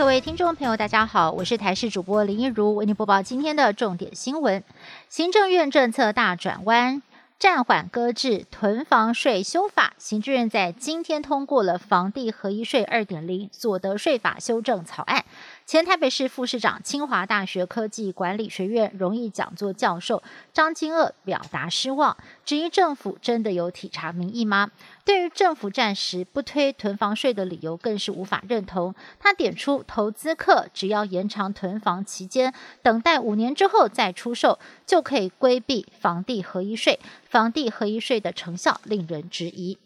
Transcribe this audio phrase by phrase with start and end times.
[0.00, 4.64] 各位听众朋友，大家好，我是台视主播林一如，为您播报今天的重点新闻。
[5.10, 7.02] 行政院政策大转弯，
[7.38, 9.92] 暂缓搁置囤房税修法。
[9.98, 15.26] 行政院在今天通过了房地合一税二点零所得税法修正草案。
[15.70, 20.20] 前台北市副市长、清华大学科技管理学院荣誉讲座教授
[20.52, 24.72] 张金鄂表达失望，质疑政府真的有体察民意吗？
[25.04, 28.92] 对于政府暂时不推囤房税的理由，更是无法认同。
[29.20, 32.52] 他点出，投资客只要延长囤房期间，
[32.82, 36.98] 等待五年之后再出售，就可以规避房地合一税。
[37.28, 39.78] 房地合一税的成效令人质疑。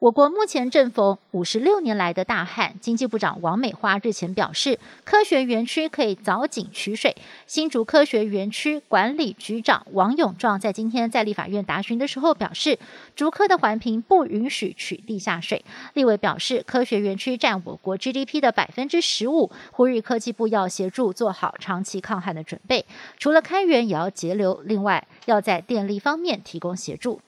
[0.00, 7.16] 我国目前正逢五十六年来的大旱，经济部长王美花日前表示，科学园区可以凿井取水。
[7.46, 12.78] 新竹科学园区管理局长王永壮在今天在立法院答询的时候表示，
[13.16, 15.64] 竹科的环评不允许取地下水。
[15.94, 22.84] 立委表示，科学园区占我国 GDP 的百分之十五，呼吁科技部要协助做好长期抗旱的准备，
[23.16, 27.20] 除了开源也要节流，另外要在电力方面提供协助。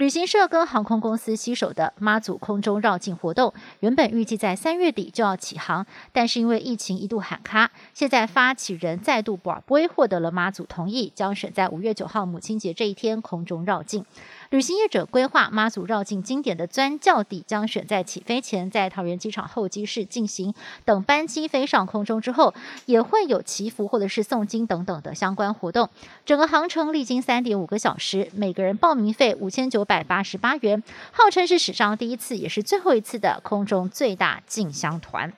[0.00, 14.02] 旅行社跟航空公司携手的妈祖空中绕境活动，原本预计在三月底就要起航，但是因为疫情一度喊卡，现在发起人再度保杯获得了妈祖同意，将选在五月九号母亲节这一天空中绕境。
[14.50, 20.52] 旅行业者规划妈祖绕境经典的钻轿底将选在起飞前，在桃园机场候机室进行，
[20.84, 22.52] 等班机飞上空中之后，
[22.84, 25.88] 也会有祈福或者是诵经等等的相关活动。
[26.26, 35.32] 整个航程历经三点五个小时，每个人报名费五千九百八十八元，号称是史上第一次，也是最后一次的空中最大进香团。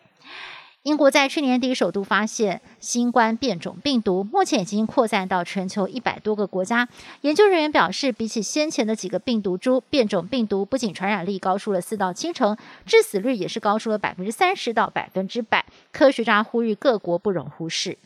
[0.83, 6.89] 英国在去年底首度发现新冠变种病毒，目前已经扩散到全球一百多个国家。
[7.21, 15.65] 研究人员表示，比起先前的几个病毒株，变种病毒不仅传染力高出了四到七成，致死率也是高出了百分之三十到百分之百。
[15.93, 17.97] 科学家呼吁各国不容忽视。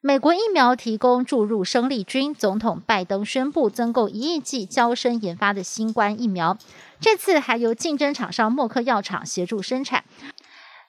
[0.00, 6.56] 美国疫苗提供注入生力军，总统拜登宣布增购一亿剂交生研发的新冠疫苗，
[7.00, 10.04] 这次还由竞争厂商默克药厂协助生产。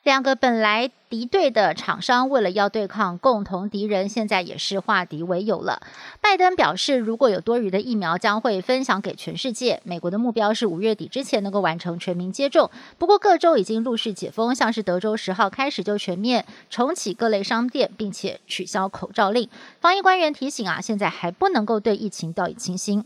[0.06, 5.82] 两个本来敌对的厂商，为了要对抗共同敌人，现在也是化敌为友了。
[6.22, 9.82] 拜登表示，如果有多余的疫苗，将会分享给全世界。
[9.84, 12.70] 美国的目标是五月底之前能够完成全民接种。
[13.00, 19.50] 不过，各州已经陆续解封，像是德州十号开始就全面重启各类商店，并且取消口罩令。
[19.82, 23.04] 防疫官员提醒啊，现在还不能够对疫情掉以轻心。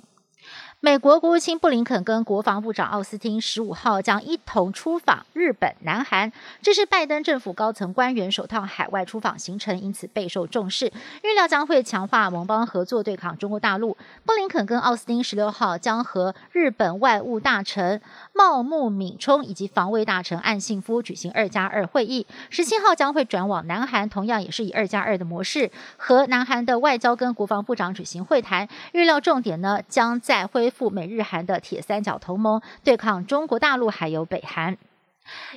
[0.81, 6.31] 美国国务卿布林肯跟国防部长奥斯汀十五号将一同出访日本、南韩，
[6.61, 10.85] 这是拜登政府高层官员首趟海外出访行程，因此备受重视。
[11.21, 13.97] 预料将会强化盟邦合作，对抗中国大陆。
[14.25, 18.01] 布林肯跟奥斯汀十六号将和日本外务大臣
[18.33, 22.25] 茂木敏充以及防卫大臣岸信夫举行二加二会议。
[22.49, 28.65] 十七号将会转往南韩，同样也是以二加二的模式和南韩的外交跟国防部长举行会谈。
[28.93, 34.77] 预料重点呢将在会恢复美日韩的铁三角同盟，对抗中国大陆还有北韩。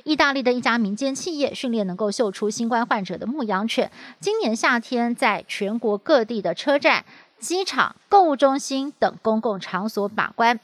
[0.03, 7.05] 意大利的一家民间企业训练能够嗅出新冠患者的牧羊犬，今年夏天在全国各地的车站、
[7.37, 10.59] 机场、购物中心等公共场所把关。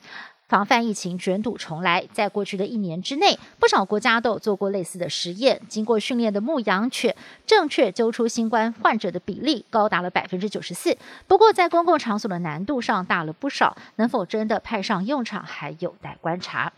[0.49, 5.61] 防范疫情卷土重来，在过去的一年之内，不少国家都做过类似的实验。
[5.69, 7.15] 经过训练的牧羊犬，
[7.45, 10.97] 正确揪出新冠患者的比例高达了百分之九十四。
[11.27, 16.73] 不过，在公共场所的难度上大了不少，能否真的派上用场，还有待观察。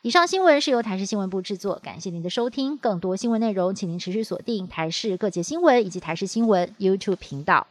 [0.00, 2.74] 以上新闻是由台视新闻部制作，感谢您的收听。
[2.78, 7.66] 更多新闻内容，请您持续锁定台视各界新闻以及台视新闻 YouTube 频道。